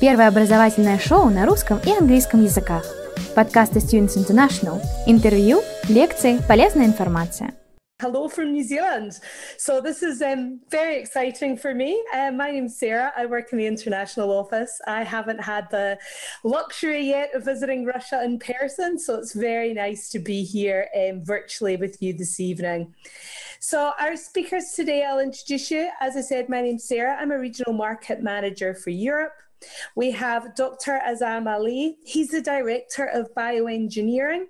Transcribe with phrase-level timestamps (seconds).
[0.00, 2.86] Первое образовательное шоу на русском и английском языках.
[3.36, 4.80] Подкасты Students International.
[5.06, 7.52] Интервью, лекции, полезная информация.
[8.00, 9.20] Hello from New Zealand.
[9.58, 12.02] So this is um, very exciting for me.
[12.14, 13.12] Uh, my name's Sarah.
[13.14, 14.80] I work in the international office.
[14.86, 15.98] I haven't had the
[16.44, 21.22] luxury yet of visiting Russia in person, so it's very nice to be here um,
[21.22, 22.94] virtually with you this evening.
[23.60, 25.90] So our speakers today, I'll introduce you.
[26.00, 27.18] As I said, my name's Sarah.
[27.20, 29.34] I'm a regional market manager for Europe.
[29.94, 31.00] We have Dr.
[31.06, 31.98] Azam Ali.
[32.04, 34.46] He's the director of bioengineering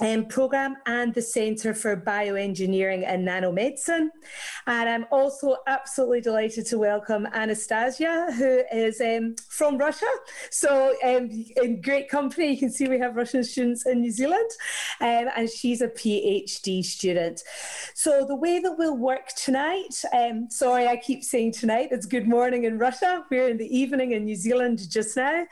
[0.00, 4.08] um, program and the Centre for Bioengineering and Nanomedicine.
[4.66, 10.10] And I'm also absolutely delighted to welcome Anastasia, who is um, from Russia.
[10.50, 11.30] So, um,
[11.62, 14.50] in great company, you can see we have Russian students in New Zealand,
[15.00, 17.42] um, and she's a PhD student.
[17.94, 22.26] So, the way that we'll work tonight, um, sorry, I keep saying tonight, it's good
[22.26, 23.24] morning in Russia.
[23.30, 25.44] We're in the evening in New Zealand just now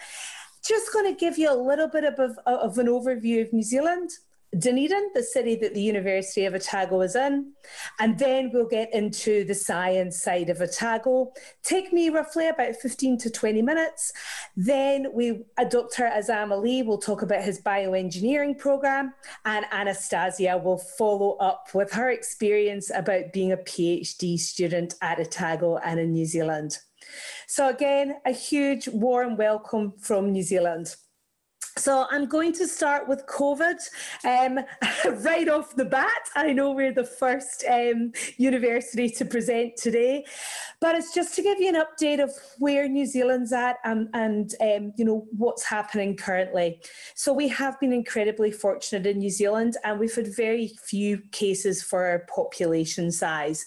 [0.66, 4.10] just going to give you a little bit of, of, an overview of New Zealand,
[4.57, 7.52] Dunedin, the city that the University of Otago is in,
[7.99, 11.32] and then we'll get into the science side of Otago.
[11.63, 14.13] Take me roughly about 15 to 20 minutes.
[14.57, 16.05] Then we, Dr.
[16.05, 19.13] Azam Ali will talk about his bioengineering program,
[19.45, 25.77] and Anastasia will follow up with her experience about being a PhD student at Otago
[25.79, 26.79] and in New Zealand.
[27.46, 30.96] So again, a huge warm welcome from New Zealand.
[31.79, 33.79] So I'm going to start with COVID
[34.24, 34.59] um,
[35.23, 36.29] right off the bat.
[36.34, 40.24] I know we're the first um, university to present today,
[40.80, 44.54] but it's just to give you an update of where New Zealand's at and, and
[44.60, 46.80] um, you know what's happening currently.
[47.15, 51.80] So we have been incredibly fortunate in New Zealand, and we've had very few cases
[51.80, 53.66] for our population size.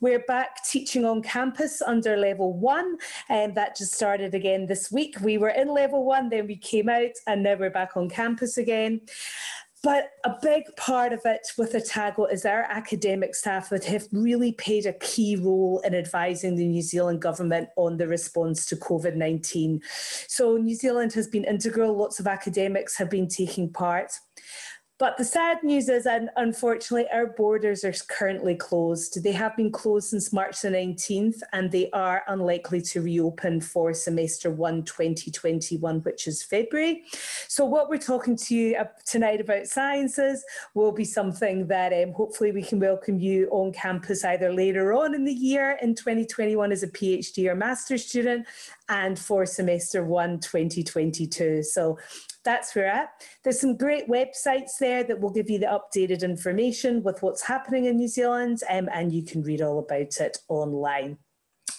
[0.00, 2.98] We're back teaching on campus under level one,
[3.28, 5.16] and that just started again this week.
[5.22, 8.58] We were in level one, then we came out, and now we're back on campus
[8.58, 9.00] again.
[9.82, 14.52] But a big part of it with Otago is our academic staff that have really
[14.52, 19.14] played a key role in advising the New Zealand government on the response to COVID
[19.14, 19.80] 19.
[20.26, 24.12] So, New Zealand has been integral, lots of academics have been taking part.
[24.98, 29.22] But the sad news is, and unfortunately, our borders are currently closed.
[29.22, 33.94] They have been closed since March the 19th, and they are unlikely to reopen for
[33.94, 37.04] semester one 2021, which is February.
[37.46, 38.76] So, what we're talking to you
[39.06, 40.44] tonight about sciences
[40.74, 45.14] will be something that um, hopefully we can welcome you on campus either later on
[45.14, 48.48] in the year in 2021 as a PhD or master's student,
[48.88, 51.62] and for semester one 2022.
[51.62, 51.98] So,
[52.48, 53.10] that's where we're at.
[53.44, 57.84] There's some great websites there that will give you the updated information with what's happening
[57.84, 61.18] in New Zealand, um, and you can read all about it online.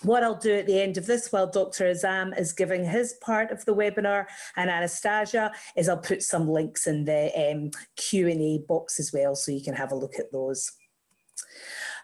[0.04, 1.86] What I'll do at the end of this, while Dr.
[1.86, 6.88] Azam is giving his part of the webinar and Anastasia, is I'll put some links
[6.88, 10.72] in the um, Q&A box as well, so you can have a look at those.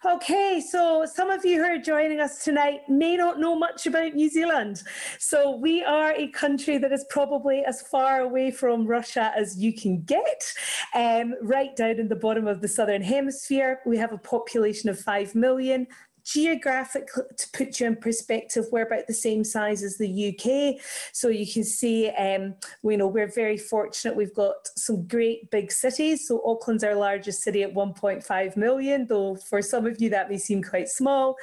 [0.03, 4.13] Okay, so some of you who are joining us tonight may not know much about
[4.13, 4.83] New Zealand.
[5.19, 9.73] So we are a country that is probably as far away from Russia as you
[9.73, 10.53] can get,
[10.94, 13.79] um, right down in the bottom of the southern hemisphere.
[13.85, 15.88] We have a population of 5 million
[16.25, 20.81] geographic to put you in perspective we're about the same size as the uk
[21.13, 25.72] so you can see um, we know we're very fortunate we've got some great big
[25.72, 30.30] cities so auckland's our largest city at 1.5 million though for some of you that
[30.30, 31.38] may seem quite small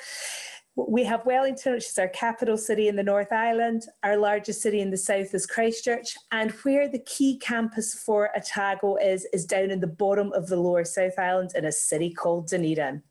[0.75, 3.83] we have Wellington, which is our capital city in the North Island.
[4.03, 6.17] Our largest city in the south is Christchurch.
[6.31, 10.57] And where the key campus for Otago is, is down in the bottom of the
[10.57, 13.03] lower South Island in a city called Dunedin.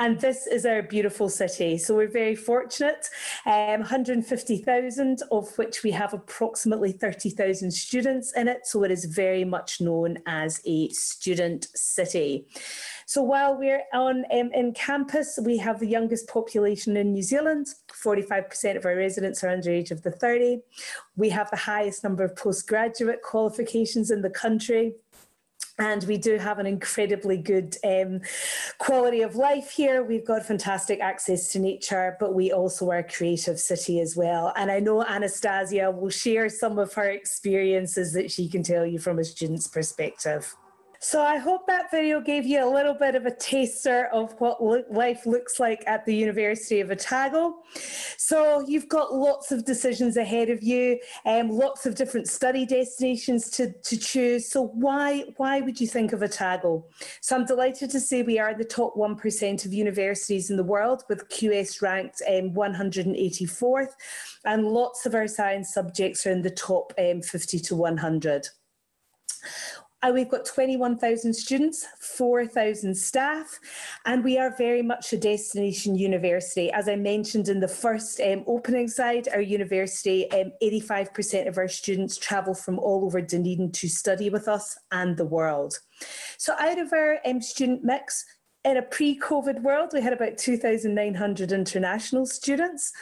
[0.00, 1.78] And this is our beautiful city.
[1.78, 3.08] So we're very fortunate.
[3.46, 8.66] Um, 150,000, of which we have approximately 30,000 students in it.
[8.66, 12.46] So it is very much known as a student city.
[13.06, 17.66] So while we're on um, in campus, we have the youngest population in New Zealand.
[17.92, 20.60] 45% of our residents are under age of the 30.
[21.16, 24.94] We have the highest number of postgraduate qualifications in the country
[25.78, 28.20] and we do have an incredibly good um,
[28.78, 30.04] quality of life here.
[30.04, 34.52] We've got fantastic access to nature, but we also are a creative city as well.
[34.56, 38.98] And I know Anastasia will share some of her experiences that she can tell you
[38.98, 40.54] from a student's perspective.
[41.04, 44.58] So I hope that video gave you a little bit of a taster of what
[44.90, 47.56] life looks like at the University of Otago.
[48.16, 52.64] So you've got lots of decisions ahead of you, and um, lots of different study
[52.64, 54.48] destinations to, to choose.
[54.48, 56.86] So why why would you think of Otago?
[57.20, 61.02] So I'm delighted to say we are the top 1% of universities in the world
[61.10, 63.92] with QS ranked um, 184th
[64.46, 68.48] and lots of our science subjects are in the top um, 50 to 100.
[70.04, 73.58] Uh, we've got 21,000 students, 4,000 staff,
[74.04, 76.70] and we are very much a destination university.
[76.72, 80.26] As I mentioned in the first um, opening slide, our university,
[80.62, 85.16] 85% um, of our students travel from all over Dunedin to study with us and
[85.16, 85.78] the world.
[86.36, 88.26] So out of our um, student mix,
[88.64, 92.92] in a pre-COVID world, we had about 2,900 international students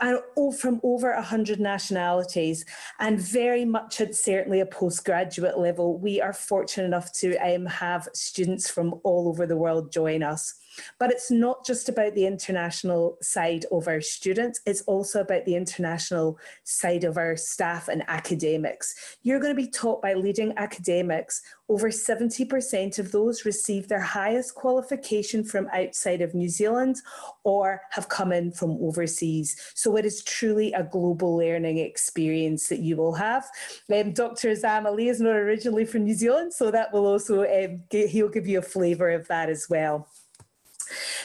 [0.00, 2.64] and all from over 100 nationalities
[2.98, 5.98] and very much at certainly a postgraduate level.
[5.98, 10.54] We are fortunate enough to um, have students from all over the world join us.
[10.98, 15.56] But it's not just about the international side of our students, it's also about the
[15.56, 18.94] international side of our staff and academics.
[19.22, 21.42] You're going to be taught by leading academics.
[21.68, 26.96] Over 70% of those receive their highest qualification from outside of New Zealand
[27.42, 29.56] or have come in from overseas.
[29.74, 33.44] So it is truly a global learning experience that you will have.
[33.92, 34.50] Um, Dr.
[34.50, 38.46] Azam Ali is not originally from New Zealand, so that will also, um, he'll give
[38.46, 40.08] you a flavour of that as well.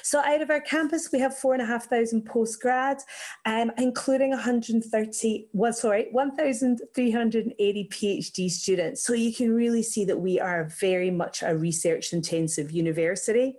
[0.03, 3.01] So out of our campus, we have four and a half thousand postgrads,
[3.45, 9.03] um, including 130, well, sorry, 1,380 PhD students.
[9.03, 13.55] So you can really see that we are very much a research intensive university.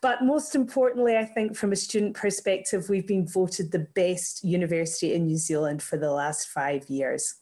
[0.00, 5.14] But most importantly, I think from a student perspective, we've been voted the best university
[5.14, 7.41] in New Zealand for the last five years.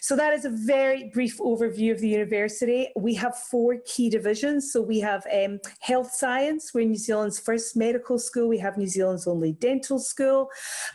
[0.00, 2.88] So that is a very brief overview of the university.
[2.96, 4.72] We have four key divisions.
[4.72, 8.48] So we have um, health science, we're New Zealand's first medical school.
[8.48, 10.48] We have New Zealand's only dental school,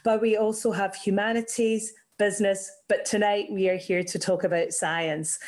[0.03, 5.39] but we also have humanities, business, but tonight we are here to talk about science.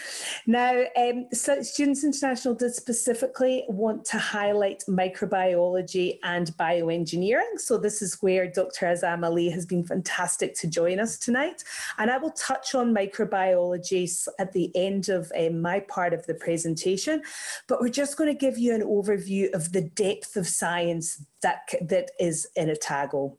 [0.45, 7.57] Now, um, Students International did specifically want to highlight microbiology and bioengineering.
[7.57, 8.88] So this is where Dr.
[8.88, 11.63] Azam Ali has been fantastic to join us tonight.
[11.98, 16.36] And I will touch on microbiology at the end of um, my part of the
[16.36, 17.21] presentation,
[17.68, 21.62] but we're just going to give you an overview of the depth of science that,
[21.81, 23.38] that is in Otago.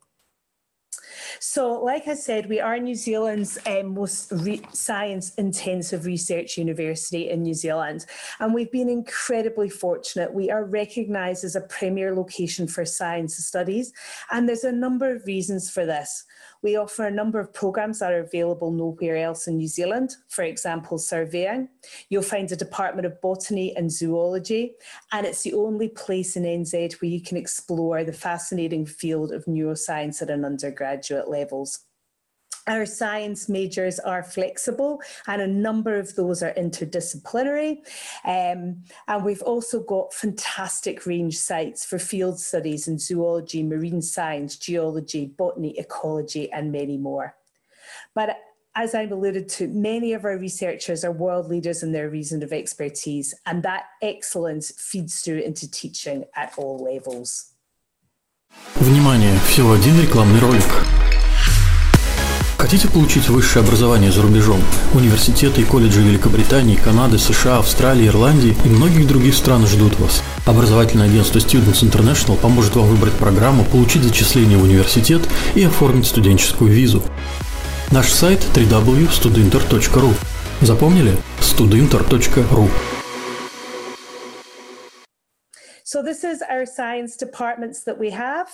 [1.39, 7.31] So, like I said, we are New Zealand's um, most re- science intensive research university
[7.31, 8.07] in New Zealand,
[8.39, 10.33] and we've been incredibly fortunate.
[10.33, 13.93] We are recognised as a premier location for science studies,
[14.31, 16.25] and there's a number of reasons for this.
[16.63, 20.45] We offer a number of programs that are available nowhere else in New Zealand, for
[20.45, 21.69] example, surveying.
[22.11, 24.75] You'll find a Department of Botany and Zoology,
[25.13, 29.47] and it's the only place in NZ where you can explore the fascinating field of
[29.47, 31.87] neuroscience at an undergraduate levels
[32.68, 37.78] Our science majors are flexible, and a number of those are interdisciplinary.
[38.26, 44.58] Um, and we've also got fantastic range sites for field studies in zoology, marine science,
[44.58, 47.36] geology, botany, ecology, and many more.
[48.16, 48.40] But
[48.74, 52.52] as I've alluded to, many of our researchers are world leaders in their region of
[52.52, 57.52] expertise, and that excellence feeds through into teaching at all levels.
[58.76, 59.38] Внимание!
[59.48, 60.64] Всего один рекламный ролик.
[62.61, 64.61] Хотите получить высшее образование за рубежом?
[64.93, 70.23] Университеты и колледжи Великобритании, Канады, США, Австралии, Ирландии и многих других стран ждут вас.
[70.45, 75.23] Образовательное агентство Students International поможет вам выбрать программу, получить зачисление в университет
[75.55, 77.03] и оформить студенческую визу.
[77.93, 80.15] Наш сайт www.studinter.ru
[80.61, 81.17] Запомнили?
[81.41, 82.69] studinter.ru
[85.83, 88.49] So this is our science departments that we have.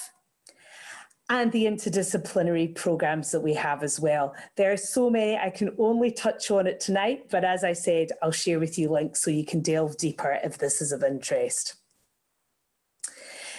[1.28, 4.34] And the interdisciplinary programs that we have as well.
[4.56, 8.08] There are so many, I can only touch on it tonight, but as I said,
[8.22, 11.74] I'll share with you links so you can delve deeper if this is of interest.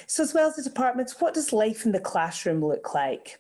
[0.08, 3.40] So as well as the departments, what does life in the classroom look like?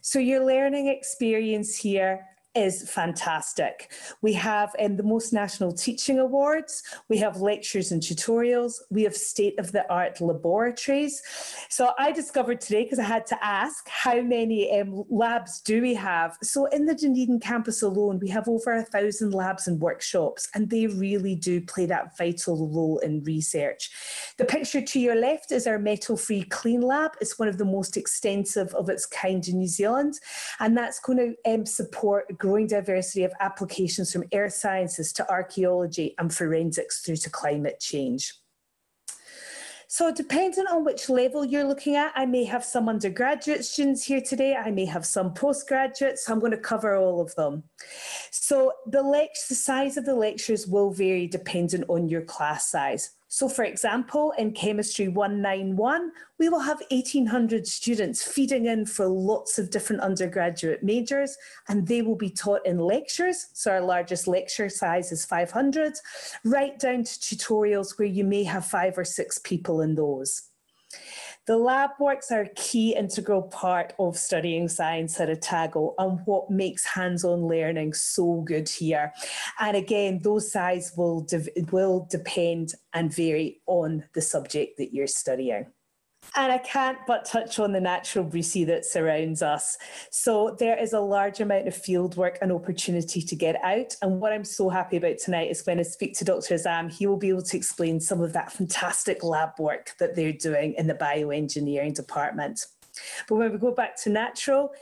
[0.00, 3.92] So your learning experience here is fantastic.
[4.20, 9.16] We have um, the most national teaching awards, we have lectures and tutorials, we have
[9.16, 11.22] state of the art laboratories.
[11.68, 15.94] So I discovered today, because I had to ask, how many um, labs do we
[15.94, 16.36] have?
[16.42, 20.68] So in the Dunedin campus alone, we have over a thousand labs and workshops, and
[20.68, 23.90] they really do play that vital role in research.
[24.36, 27.12] The picture to your left is our metal free clean lab.
[27.20, 30.20] It's one of the most extensive of its kind in New Zealand,
[30.60, 36.12] and that's going to um, support growing diversity of applications from earth sciences to archaeology
[36.18, 38.34] and forensics through to climate change.
[39.86, 44.20] So depending on which level you're looking at, I may have some undergraduate students here
[44.20, 44.56] today.
[44.56, 46.28] I may have some postgraduates.
[46.28, 47.62] I'm going to cover all of them.
[48.32, 49.02] So the,
[49.48, 53.10] the size of the lectures will vary depending on your class size.
[53.34, 59.58] So, for example, in Chemistry 191, we will have 1,800 students feeding in for lots
[59.58, 63.46] of different undergraduate majors, and they will be taught in lectures.
[63.54, 65.94] So, our largest lecture size is 500,
[66.44, 70.42] right down to tutorials where you may have five or six people in those.
[71.46, 76.48] The lab works are a key integral part of studying science at Otago and what
[76.50, 79.12] makes hands-on learning so good here.
[79.58, 85.08] And again, those size will, de- will depend and vary on the subject that you're
[85.08, 85.66] studying.
[86.34, 89.76] And I can't but touch on the natural beauty that surrounds us.
[90.10, 93.94] So there is a large amount of field work and opportunity to get out.
[94.00, 96.54] And what I'm so happy about tonight is when I speak to Dr.
[96.54, 100.32] Azam, he will be able to explain some of that fantastic lab work that they're
[100.32, 102.64] doing in the bioengineering department.
[103.28, 104.72] But when we go back to natural,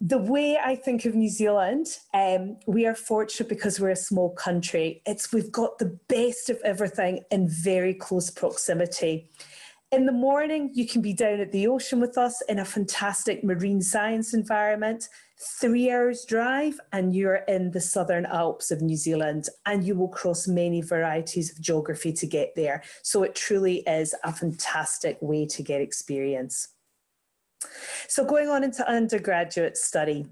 [0.00, 4.30] the way I think of New Zealand, um, we are fortunate because we're a small
[4.30, 5.00] country.
[5.06, 9.30] It's we've got the best of everything in very close proximity.
[9.92, 13.44] In the morning, you can be down at the ocean with us in a fantastic
[13.44, 15.10] marine science environment.
[15.60, 20.08] Three hours drive, and you're in the southern Alps of New Zealand, and you will
[20.08, 22.82] cross many varieties of geography to get there.
[23.02, 26.68] So it truly is a fantastic way to get experience.
[28.08, 30.26] So, going on into undergraduate study.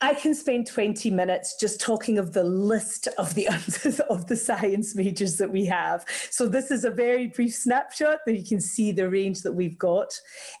[0.00, 3.48] I can spend 20 minutes just talking of the list of the
[4.08, 6.04] of the science majors that we have.
[6.30, 9.78] So this is a very brief snapshot that you can see the range that we've
[9.78, 10.12] got.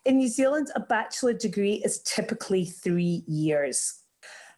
[0.04, 4.02] In New Zealand, a bachelor degree is typically three years.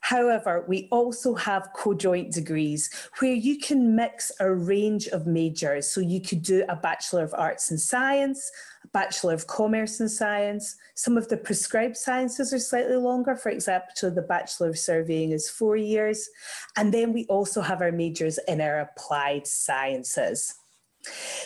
[0.00, 5.90] However, we also have co-joint degrees where you can mix a range of majors.
[5.90, 8.50] So you could do a Bachelor of Arts and Science,
[8.92, 10.76] Bachelor of Commerce and Science.
[10.94, 13.37] Some of the prescribed sciences are slightly longer.
[13.37, 16.28] For example, the Bachelor of Surveying is four years.
[16.76, 20.54] And then we also have our majors in our applied sciences.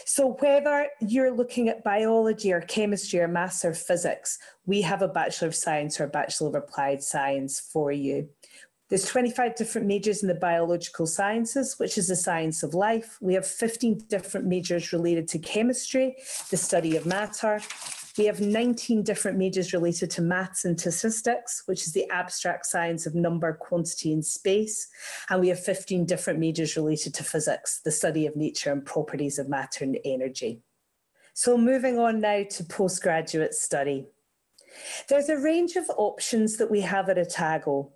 [0.05, 5.09] So, whether you're looking at biology or chemistry or maths or physics, we have a
[5.09, 8.29] Bachelor of Science or a Bachelor of Applied Science for you.
[8.95, 13.19] There's 25 different majors in the biological sciences, which is the science of life.
[13.21, 16.15] We have 15 different majors related to chemistry,
[16.53, 17.61] the study of matter.
[18.17, 23.05] We have 19 different majors related to maths and statistics, which is the abstract science
[23.05, 24.87] of number, quantity, and space.
[25.29, 29.41] And we have 15 different majors related to physics, the study of nature and properties
[29.41, 30.63] of matter and energy.
[31.33, 34.07] So moving on now to postgraduate study.
[35.09, 37.91] There's a range of options that we have at Otago.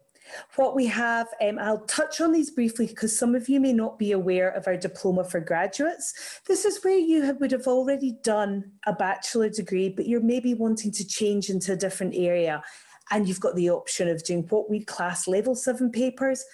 [0.57, 3.99] What we have, um, I'll touch on these briefly because some of you may not
[3.99, 6.41] be aware of our diploma for graduates.
[6.47, 10.55] This is where you have, would have already done a bachelor degree, but you're maybe
[10.55, 12.63] wanting to change into a different area.
[13.11, 16.45] And you've got the option of doing what we class level seven papers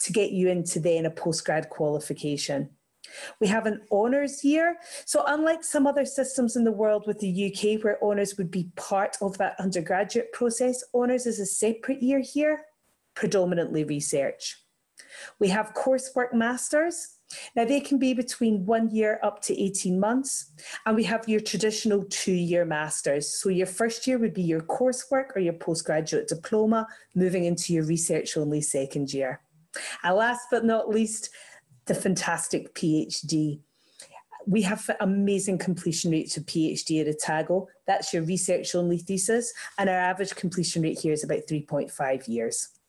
[0.00, 2.70] to get you into then a postgrad qualification.
[3.40, 4.76] We have an honours year.
[5.04, 8.70] So, unlike some other systems in the world with the UK, where honours would be
[8.76, 12.60] part of that undergraduate process, honours is a separate year here
[13.20, 14.56] predominantly research.
[15.38, 17.18] We have coursework masters.
[17.54, 20.52] Now, they can be between one year up to 18 months.
[20.86, 23.28] And we have your traditional two year masters.
[23.28, 27.84] So, your first year would be your coursework or your postgraduate diploma, moving into your
[27.84, 29.42] research only second year.
[30.02, 31.28] And last but not least,
[31.84, 33.60] the fantastic PhD.
[34.46, 37.68] We have amazing completion rates of PhD at Otago.
[37.86, 39.52] That's your research only thesis.
[39.76, 42.79] And our average completion rate here is about 3.5 years.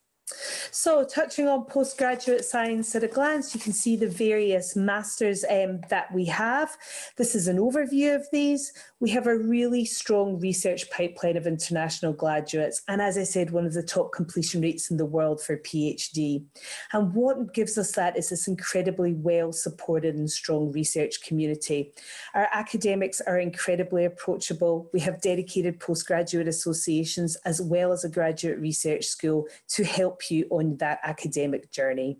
[0.71, 5.81] So, touching on postgraduate science at a glance, you can see the various masters um,
[5.89, 6.77] that we have.
[7.17, 8.71] This is an overview of these.
[8.99, 13.65] We have a really strong research pipeline of international graduates, and as I said, one
[13.65, 16.45] of the top completion rates in the world for PhD.
[16.93, 21.93] And what gives us that is this incredibly well supported and strong research community.
[22.33, 24.89] Our academics are incredibly approachable.
[24.93, 30.47] We have dedicated postgraduate associations as well as a graduate research school to help you
[30.49, 32.19] on that academic journey.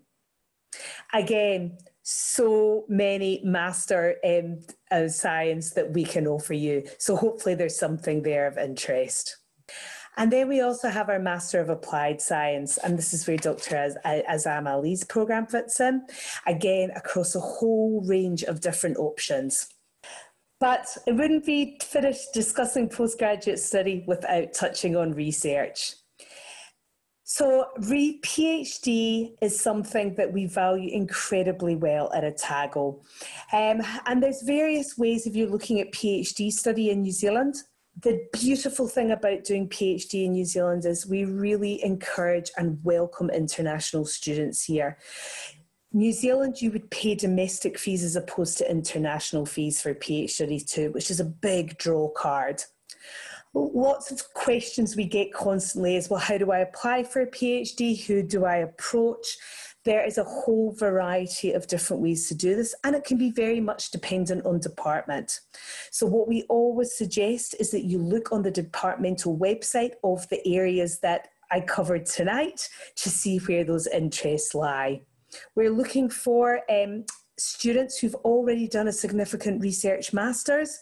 [1.12, 6.84] Again, so many master um, uh, science that we can offer you.
[6.98, 9.36] So hopefully there's something there of interest.
[10.16, 13.76] And then we also have our Master of Applied Science, and this is where Dr.
[13.76, 16.06] Az- Azam Ali's program fits in,
[16.46, 19.68] again, across a whole range of different options.
[20.60, 25.94] But it wouldn't be finished discussing postgraduate study without touching on research.
[27.34, 33.00] So, re PhD is something that we value incredibly well at Otago.
[33.54, 37.54] Um, and there's various ways of you're looking at PhD study in New Zealand.
[38.02, 43.30] The beautiful thing about doing PhD in New Zealand is we really encourage and welcome
[43.30, 44.98] international students here.
[45.90, 50.90] New Zealand, you would pay domestic fees as opposed to international fees for PhD too,
[50.92, 52.62] which is a big draw card
[53.54, 58.04] lots of questions we get constantly is well, how do I apply for a PhD?
[58.06, 59.36] Who do I approach?
[59.84, 63.32] There is a whole variety of different ways to do this, and it can be
[63.32, 65.40] very much dependent on department.
[65.90, 70.40] So, what we always suggest is that you look on the departmental website of the
[70.46, 75.02] areas that I covered tonight to see where those interests lie.
[75.56, 77.04] We're looking for um,
[77.36, 80.78] students who've already done a significant research master's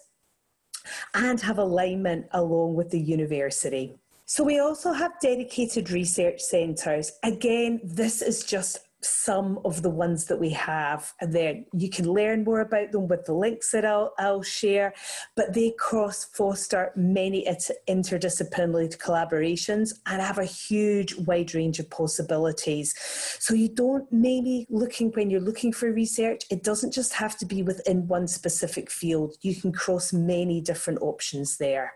[1.14, 3.96] and have alignment along with the university.
[4.26, 7.12] So we also have dedicated research centres.
[7.24, 12.10] Again, this is just some of the ones that we have and then you can
[12.10, 14.92] learn more about them with the links that I'll, I'll share
[15.36, 17.46] but they cross foster many
[17.88, 22.94] interdisciplinary collaborations and have a huge wide range of possibilities.
[23.38, 27.46] So you don't maybe looking when you're looking for research it doesn't just have to
[27.46, 29.36] be within one specific field.
[29.42, 31.94] You can cross many different options there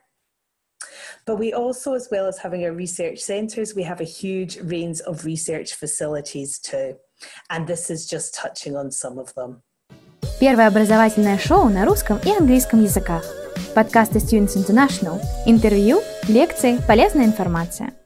[1.25, 4.99] but we also, as well as having our research centres, we have a huge range
[5.01, 6.95] of research facilities too.
[7.49, 9.61] And this is just touching on some of them.
[10.39, 13.23] Первое образовательное шоу на русском и английском языках.
[13.75, 15.21] Подкасты Students International.
[15.45, 18.02] Интервью, лекции, полезная информация –